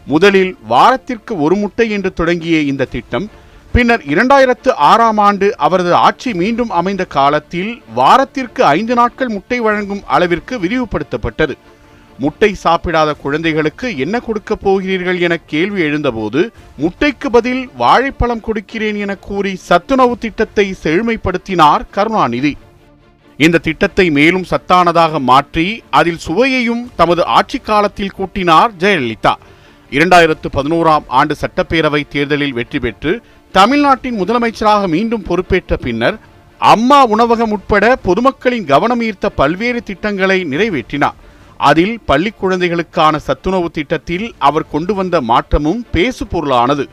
முதலில் 0.08 0.54
வாரத்திற்கு 0.72 1.34
ஒரு 1.46 1.56
முட்டை 1.64 1.88
என்று 1.98 2.12
தொடங்கிய 2.20 2.60
இந்த 2.72 2.90
திட்டம் 2.96 3.28
பின்னர் 3.74 4.04
இரண்டாயிரத்து 4.14 4.70
ஆறாம் 4.92 5.20
ஆண்டு 5.26 5.48
அவரது 5.66 5.94
ஆட்சி 6.06 6.32
மீண்டும் 6.40 6.72
அமைந்த 6.80 7.04
காலத்தில் 7.18 7.70
வாரத்திற்கு 8.00 8.62
ஐந்து 8.78 8.96
நாட்கள் 9.00 9.34
முட்டை 9.36 9.60
வழங்கும் 9.68 10.02
அளவிற்கு 10.16 10.56
விரிவுபடுத்தப்பட்டது. 10.64 11.56
முட்டை 12.24 12.50
சாப்பிடாத 12.64 13.10
குழந்தைகளுக்கு 13.22 13.88
என்ன 14.04 14.16
கொடுக்கப் 14.26 14.64
போகிறீர்கள் 14.64 15.20
என 15.26 15.36
கேள்வி 15.52 15.82
எழுந்தபோது 15.88 16.42
முட்டைக்கு 16.82 17.28
பதில் 17.36 17.62
வாழைப்பழம் 17.82 18.44
கொடுக்கிறேன் 18.48 18.98
என 19.04 19.14
கூறி 19.28 19.54
சத்துணவு 19.70 20.16
திட்டத்தை 20.26 20.66
செழுமைப்படுத்தினார் 20.84 21.86
கருணாநிதி. 21.98 22.54
இந்த 23.40 23.62
திட்டத்தை 23.68 24.06
மேலும் 24.18 24.50
சத்தானதாக 24.50 25.20
மாற்றி 25.30 25.68
அதில் 26.00 26.24
சுவையையும் 26.26 26.84
தமது 27.00 27.22
ஆட்சி 27.38 27.60
காலத்தில் 27.70 28.16
கூட்டினார் 28.18 28.74
ஜெயலலிதா. 28.84 29.34
இரண்டாயிரத்து 29.92 30.48
பதினோராம் 30.58 31.08
ஆண்டு 31.20 31.36
சட்டப்பேரவை 31.42 32.02
தேர்தலில் 32.14 32.58
வெற்றி 32.60 32.80
பெற்று 32.86 33.14
தமிழ்நாட்டின் 33.54 34.20
முதலமைச்சராக 34.22 34.84
மீண்டும் 34.96 35.26
பொறுப்பேற்ற 35.30 35.76
பின்னர் 35.86 36.20
அம்மா 36.62 37.00
உணவகம் 37.14 37.54
உட்பட 37.56 37.86
பொதுமக்களின் 38.08 38.70
கவனம் 38.72 39.02
ஈர்த்த 39.08 39.30
பல்வேறு 39.40 39.80
திட்டங்களை 39.90 40.38
நிறைவேற்றினார். 40.52 41.18
அதில் 41.68 41.96
பள்ளி 42.10 42.32
குழந்தைகளுக்கான 42.42 43.16
சத்துணவு 43.28 43.68
திட்டத்தில் 43.78 44.28
அவர் 44.48 44.72
கொண்டு 44.74 44.94
வந்த 45.00 45.16
மாற்றமும் 45.30 45.82
பேசு 45.96 46.24
பொருளானது. 46.26 46.86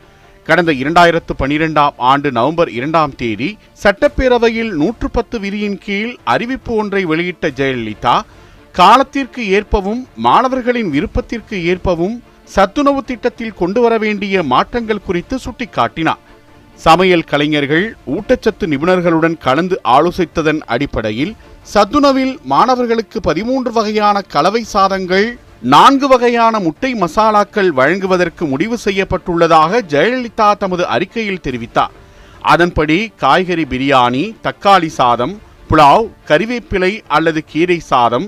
கடந்த 0.47 0.71
இரண்டாயிரத்து 0.81 1.33
பனிரெண்டாம் 1.39 1.95
ஆண்டு 2.11 2.29
நவம்பர் 2.37 2.69
இரண்டாம் 2.77 3.13
தேதி 3.21 3.49
சட்டப்பேரவையில் 3.83 4.71
நூற்று 4.81 5.07
பத்து 5.15 5.37
விதியின் 5.43 5.79
கீழ் 5.85 6.13
அறிவிப்பு 6.33 6.71
ஒன்றை 6.81 7.01
வெளியிட்ட 7.11 7.47
ஜெயலலிதா 7.59 8.15
காலத்திற்கு 8.75 9.41
ஏற்பவும் 9.57 10.01
மாணவர்களின் 10.25 10.89
விருப்பத்திற்கு 10.95 11.57
ஏற்பவும் 11.71 12.15
சத்துணவு 12.55 13.01
திட்டத்தில் 13.09 13.57
கொண்டு 13.61 13.79
வர 13.81 13.93
வேண்டிய 14.03 14.43
மாற்றங்கள் 14.53 15.05
குறித்து 15.07 15.35
சுட்டிக்காட்டினார். 15.45 16.21
சமையல் 16.79 17.29
கலைஞர்கள் 17.31 17.85
ஊட்டச்சத்து 18.15 18.65
நிபுணர்களுடன் 18.73 19.37
கலந்து 19.45 19.77
ஆலோசித்ததன் 19.95 20.61
அடிப்படையில் 20.73 21.33
சத்துணவில் 21.65 22.33
மாணவர்களுக்கு 22.51 23.17
பதிமூன்று 23.27 23.71
வகையான 23.71 24.17
கலவை 24.33 24.61
சாதங்கள் 24.73 25.27
நான்கு 25.73 26.07
வகையான 26.07 26.59
முட்டை 26.59 26.91
மசாலாக்கள் 27.01 27.69
வழங்குவதற்கு 27.79 28.43
முடிவு 28.45 28.77
செய்யப்பட்டுள்ளதாக 28.85 29.81
ஜெயலலிதா 29.93 30.47
தமது 30.57 30.83
அறிக்கையில் 30.95 31.41
தெரிவித்தார். 31.45 31.95
அதன்படி 32.51 32.97
காய்கறி 33.23 33.65
பிரியாணி 33.73 34.23
தக்காளி 34.45 34.89
சாதம் 34.99 35.33
புலாவ் 35.69 36.05
கறிவேப்பிலை 36.29 36.91
அல்லது 37.17 37.41
கீரை 37.51 37.79
சாதம் 37.91 38.27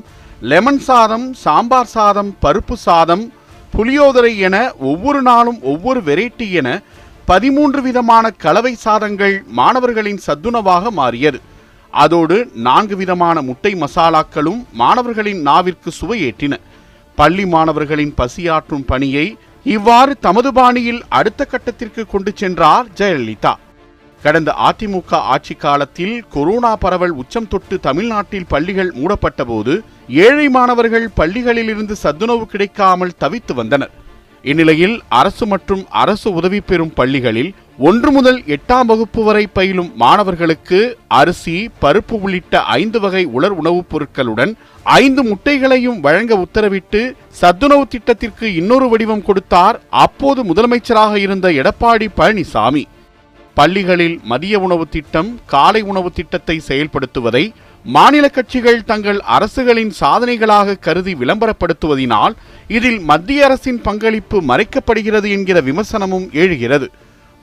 லெமன் 0.51 0.81
சாதம் 0.87 1.27
சாம்பார் 1.43 1.93
சாதம் 1.95 2.31
பருப்பு 2.43 2.75
சாதம் 2.87 3.23
புளியோதரை 3.75 4.33
என 4.47 4.57
ஒவ்வொரு 4.91 5.21
நாளும் 5.21 5.59
ஒவ்வொரு 5.71 5.99
வெரைட்டி 6.09 6.49
என 6.61 6.69
பதிமூன்று 7.25 7.81
விதமான 7.81 8.25
கலவை 8.43 8.73
சாதங்கள் 8.85 9.35
மாணவர்களின் 9.59 10.21
சத்துணவாக 10.27 10.91
மாறியது. 10.99 11.39
அதோடு 11.91 12.51
நான்கு 12.53 12.95
விதமான 12.95 13.41
முட்டை 13.41 13.75
மசாலாக்களும் 13.75 14.65
மாணவர்களின் 14.71 15.45
நாவிற்கு 15.45 15.91
சுவையேற்றின. 16.01 16.53
பள்ளி 17.15 17.45
மாணவர்களின் 17.45 18.13
பசியாற்றும் 18.13 18.85
பணியை 18.85 19.37
இவ்வாறு 19.63 20.17
தமது 20.19 20.53
பாணியில் 20.53 21.01
அடுத்த 21.09 21.45
கட்டத்திற்கு 21.45 22.05
கொண்டு 22.05 22.31
சென்றார் 22.35 22.85
ஜெயலலிதா. 22.97 23.53
கடந்த 24.21 24.55
அதிமுக 24.69 25.13
ஆட்சி 25.13 25.53
காலத்தில் 25.53 26.25
கொரோனா 26.29 26.75
பரவல் 26.75 27.11
உச்சம் 27.11 27.47
தொட்டு 27.47 27.79
தமிழ்நாட்டில் 27.79 28.45
பள்ளிகள் 28.47 28.93
மூடப்பட்டபோது 28.95 29.79
ஏழை 30.07 30.49
மாணவர்கள் 30.49 31.09
பள்ளிகளிலிருந்து 31.17 31.91
சத்துணவு 31.91 32.45
கிடைக்காமல் 32.45 33.17
தவித்து 33.19 33.53
வந்தனர். 33.53 33.91
இந்நிலையில் 34.43 35.01
அரசு 35.07 35.47
மற்றும் 35.47 35.85
அரசு 35.93 36.33
உதவி 36.33 36.61
பெறும் 36.61 36.93
பள்ளிகளில் 36.93 37.51
ஒன்று 37.79 38.11
முதல் 38.11 38.43
எட்டாம் 38.45 38.85
வகுப்பு 38.85 39.23
வரை 39.23 39.47
பயிலும் 39.47 39.91
மாணவர்களுக்கு 39.95 40.79
அரிசி 41.07 41.69
பருப்பு 41.81 42.15
உள்ளிட்ட 42.19 42.63
ஐந்து 42.73 42.99
வகை 42.99 43.23
உலர் 43.25 43.51
உணவுப் 43.51 43.89
பொருட்களுடன் 43.91 44.51
ஐந்து 44.85 45.23
முட்டைகளையும் 45.23 45.99
வழங்க 45.99 46.35
உத்தரவிட்டு 46.37 47.01
சத்துணவு 47.29 47.87
திட்டத்திற்கு 47.87 48.53
இன்னொரு 48.53 48.89
வடிவம் 48.89 49.23
கொடுத்தார் 49.23 49.79
அப்போது 49.89 50.43
முதலமைச்சராக 50.43 51.15
இருந்த 51.15 51.49
எடப்பாடி 51.51 52.07
பழனிசாமி. 52.17 52.83
பள்ளிகளில் 53.57 54.19
மதிய 54.23 54.59
உணவு 54.59 54.87
திட்டம் 54.89 55.39
காலை 55.45 55.81
உணவு 55.81 56.11
திட்டத்தை 56.11 56.61
செயல்படுத்துவதை 56.67 57.43
மாநில 57.85 58.29
கட்சிகள் 58.29 58.83
தங்கள் 58.83 59.19
அரசுகளின் 59.19 59.93
சாதனைகளாக 59.99 60.79
கருதி 60.79 61.15
விளம்பரப்படுத்துவதினால் 61.15 62.33
இதில் 62.67 62.99
மத்திய 62.99 63.45
அரசின் 63.45 63.81
பங்களிப்பு 63.81 64.41
மறைக்கப்படுகிறது 64.41 65.29
என்கிற 65.29 65.61
விமர்சனமும் 65.61 66.31
எழுகிறது. 66.31 66.89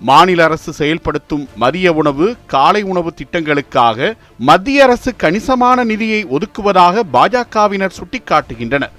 மாநில 0.00 0.44
அரசு 0.44 0.72
செயல்படுத்தும் 0.72 1.48
மதிய 1.56 1.92
உணவு 1.92 2.36
காலை 2.46 2.82
உணவு 2.82 3.12
திட்டங்களுக்காக 3.16 4.16
மத்திய 4.38 4.82
அரசு 4.82 5.16
கணிசமான 5.16 5.84
நிதியை 5.84 6.26
ஒதுக்குவதாக 6.26 7.02
பாஜகவினர் 7.12 7.98
சுட்டிக்காட்டுகின்றனர். 7.98 8.94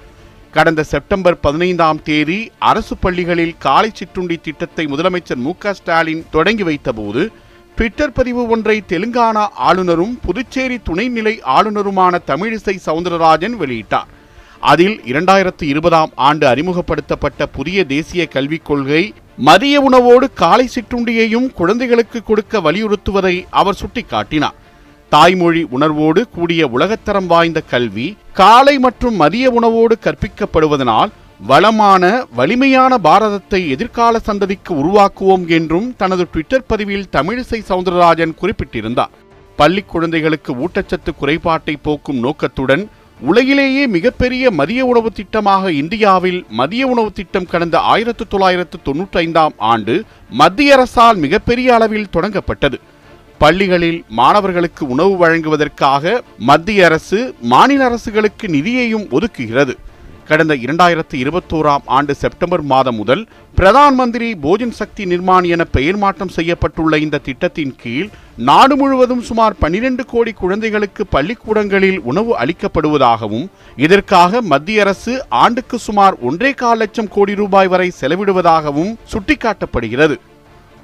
கடந்த 0.52 0.84
செப்டம்பர் 0.84 1.40
பதினைந்தாம் 1.40 2.04
தேதி 2.04 2.52
அரசு 2.60 2.98
பள்ளிகளில் 2.98 3.58
காலை 3.60 3.90
சிற்றுண்டி 3.94 4.38
திட்டத்தை 4.38 4.86
முதலமைச்சர் 4.86 5.36
மு 5.36 5.54
க 5.58 5.74
ஸ்டாலின் 5.74 6.26
தொடங்கி 6.32 6.64
வைத்தபோது 6.64 7.32
ட்விட்டர் 7.80 8.12
பதிவு 8.12 8.48
ஒன்றை 8.48 8.84
தெலுங்கானா 8.88 9.48
ஆளுநரும் 9.68 10.20
புதுச்சேரி 10.26 10.78
துணைநிலை 10.88 11.34
ஆளுநருமான 11.46 12.20
தமிழிசை 12.28 12.74
சவுந்தரராஜன் 12.86 13.56
வெளியிட்டார். 13.62 14.10
அதில் 14.60 15.02
இரண்டாயிரத்து 15.12 15.64
இருபதாம் 15.64 16.12
ஆண்டு 16.16 16.48
அறிமுகப்படுத்தப்பட்ட 16.48 17.46
புதிய 17.46 17.84
தேசிய 17.84 18.26
கல்விக் 18.26 18.66
கொள்கை 18.66 19.14
மதிய 19.38 19.76
உணவோடு 19.82 20.28
காலை 20.34 20.70
சிற்றுண்டியையும் 20.76 21.54
குழந்தைகளுக்கு 21.54 22.24
கொடுக்க 22.24 22.62
வலியுறுத்துவதை 22.62 23.44
அவர் 23.50 23.80
சுட்டிக்காட்டினார். 23.82 24.58
தாய்மொழி 25.10 25.64
உணர்வோடு 25.70 26.30
கூடிய 26.30 26.68
உலகத்தரம் 26.68 27.28
வாய்ந்த 27.28 27.62
கல்வி 27.62 28.18
காலை 28.34 28.80
மற்றும் 28.80 29.16
மதிய 29.16 29.52
உணவோடு 29.52 29.96
கற்பிக்கப்படுவதனால் 30.04 31.10
வளமான 31.40 32.26
வலிமையான 32.36 32.98
பாரதத்தை 32.98 33.70
எதிர்கால 33.70 34.20
சந்ததிக்கு 34.26 34.72
உருவாக்குவோம் 34.82 35.48
என்றும் 35.48 35.96
தனது 35.98 36.28
ட்விட்டர் 36.32 36.66
பதிவில் 36.68 37.10
தமிழிசை 37.12 37.60
சவுந்தரராஜன் 37.70 38.34
குறிப்பிட்டிருந்தார். 38.34 39.10
பள்ளி 39.56 39.82
குழந்தைகளுக்கு 39.82 40.54
ஊட்டச்சத்து 40.56 41.12
குறைபாட்டை 41.20 41.76
போக்கும் 41.82 42.20
நோக்கத்துடன் 42.20 42.90
உலகிலேயே 43.20 43.88
மிகப்பெரிய 43.88 44.52
மதிய 44.52 44.86
உணவு 44.86 45.12
திட்டமாக 45.16 45.70
இந்தியாவில் 45.70 46.46
மதிய 46.50 46.88
உணவு 46.88 47.12
திட்டம் 47.12 47.46
கடந்த 47.46 47.80
ஆயிரத்து 47.80 48.28
தொள்ளாயிரத்து 48.28 48.78
தொன்னூற்றி 48.86 49.18
ஐந்தாம் 49.26 49.54
ஆண்டு 49.58 50.04
மத்திய 50.30 50.74
அரசால் 50.74 51.18
மிகப்பெரிய 51.18 51.74
அளவில் 51.74 52.14
தொடங்கப்பட்டது. 52.14 52.80
பள்ளிகளில் 53.38 54.04
மாணவர்களுக்கு 54.10 54.88
உணவு 54.88 55.18
வழங்குவதற்காக 55.18 56.22
மத்திய 56.38 56.86
அரசு 56.86 57.36
மாநில 57.42 57.86
அரசுகளுக்கு 57.86 58.48
நிதியையும் 58.48 59.08
ஒதுக்குகிறது. 59.10 59.76
கடந்த 60.30 60.54
இரண்டாயிரத்து 60.64 61.16
இருபத்தோராம் 61.24 61.86
ஆண்டு 61.98 62.14
செப்டம்பர் 62.22 62.64
மாதம் 62.72 62.98
முதல் 63.02 63.22
பிரதான் 63.58 63.96
மந்திரி 64.00 64.28
போஜன் 64.44 64.74
சக்தி 64.80 65.04
நிர்மாண் 65.12 65.48
என 65.54 65.64
பெயர் 65.76 65.98
மாற்றம் 66.04 66.34
செய்யப்பட்டுள்ள 66.36 66.98
இந்த 67.06 67.22
திட்டத்தின் 67.28 67.74
கீழ் 67.82 68.10
நாடு 68.50 68.76
முழுவதும் 68.82 69.24
சுமார் 69.30 69.56
12 69.64 70.06
கோடி 70.12 70.34
குழந்தைகளுக்கு 70.42 71.06
பள்ளிக்கூடங்களில் 71.16 72.00
உணவு 72.12 72.32
அளிக்கப்படுவதாகவும் 72.44 73.48
இதற்காக 73.86 74.42
மத்திய 74.52 74.86
அரசு 74.86 75.16
ஆண்டுக்கு 75.44 75.80
சுமார் 75.88 76.18
ஒன்றே 76.30 76.52
கால் 76.62 76.82
லட்சம் 76.84 77.12
கோடி 77.16 77.36
ரூபாய் 77.42 77.72
வரை 77.74 77.90
செலவிடுவதாகவும் 78.02 78.94
சுட்டிக்காட்டப்படுகிறது. 79.14 80.18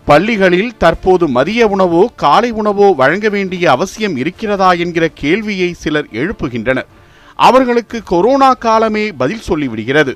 பள்ளிகளில் 0.08 0.76
தற்போது 0.84 1.26
மதிய 1.38 1.68
உணவோ 1.76 2.04
காலை 2.24 2.52
உணவோ 2.62 2.90
வழங்க 3.00 3.30
வேண்டிய 3.36 3.64
அவசியம் 3.76 4.18
இருக்கிறதா 4.24 4.72
என்கிற 4.84 5.06
கேள்வியை 5.22 5.70
சிலர் 5.84 6.10
எழுப்புகின்றனர். 6.22 6.90
அவர்களுக்கு 7.36 7.98
கொரோனா 8.04 8.52
காலமே 8.66 9.06
பதில் 9.22 9.48
சொல்லிவிடுகிறது. 9.48 10.14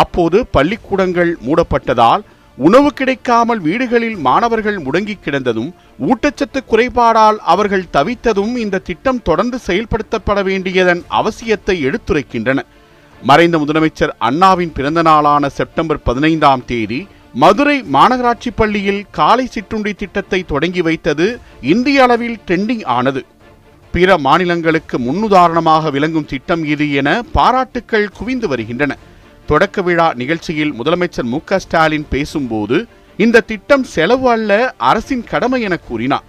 அப்போது 0.00 0.38
பள்ளிக்கூடங்கள் 0.56 1.30
மூடப்பட்டதால் 1.46 2.24
உணவு 2.58 2.90
கிடைக்காமல் 2.92 3.60
வீடுகளில் 3.60 4.16
மாணவர்கள் 4.16 4.78
முடங்கி 4.78 5.14
கிடந்ததும் 5.18 5.68
ஊட்டச்சத்து 6.08 6.60
குறைபாடால் 6.70 7.38
அவர்கள் 7.52 7.90
தவித்ததும் 7.96 8.54
இந்த 8.64 8.82
திட்டம் 8.88 9.22
தொடர்ந்து 9.22 9.58
செயல்படுத்தப்பட 9.66 10.42
வேண்டியதன் 10.48 11.02
அவசியத்தை 11.20 11.76
எடுத்துரைக்கின்றன. 11.88 12.58
மறைந்த 13.22 13.58
முதலமைச்சர் 13.58 14.16
அண்ணாவின் 14.28 14.72
பிறந்த 14.72 15.02
நாளான 15.02 15.48
செப்டம்பர் 15.48 16.02
பதினைந்தாம் 16.02 16.64
தேதி 16.64 17.00
மதுரை 17.34 17.78
மாநகராட்சி 17.94 18.50
பள்ளியில் 18.56 19.02
காலை 19.10 19.46
சிற்றுண்டி 19.46 19.92
திட்டத்தை 19.94 20.40
தொடங்கி 20.52 20.82
வைத்தது 20.82 21.26
இந்திய 21.72 22.02
அளவில் 22.02 22.38
ட்ரெண்டிங் 22.46 22.84
ஆனது. 22.84 23.22
பிற 23.98 24.16
மாநிலங்களுக்கு 24.26 24.96
முன்னுதாரணமாக 24.98 25.90
விளங்கும் 25.94 26.26
திட்டம் 26.32 26.64
இது 26.72 26.84
என 27.00 27.08
பாராட்டுக்கள் 27.36 28.12
குவிந்து 28.18 28.46
வருகின்றன. 28.48 28.92
தொடக்க 29.50 29.82
விழா 29.86 30.06
நிகழ்ச்சியில் 30.20 30.72
முதலமைச்சர் 30.78 31.28
மு 31.32 31.38
க 31.48 31.58
ஸ்டாலின் 31.64 32.06
பேசும்போது 32.10 32.76
இந்த 33.24 33.44
திட்டம் 33.50 33.84
செலவு 33.94 34.26
அல்ல 34.34 34.74
அரசின் 34.90 35.24
கடமை 35.32 35.60
என 35.68 35.76
கூறினார். 35.88 36.26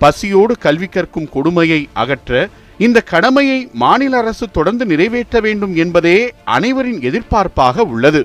பசியோடு 0.00 0.54
கல்வி 0.58 0.88
கற்கும் 0.88 1.28
கொடுமையை 1.34 1.80
அகற்ற 2.02 2.48
இந்த 2.86 2.98
கடமையை 3.12 3.58
மாநில 3.82 4.18
அரசு 4.22 4.48
தொடர்ந்து 4.50 4.86
நிறைவேற்ற 4.92 5.40
வேண்டும் 5.46 5.76
என்பதே 5.76 6.18
அனைவரின் 6.56 7.00
எதிர்பார்ப்பாக 7.08 7.84
உள்ளது. 7.94 8.22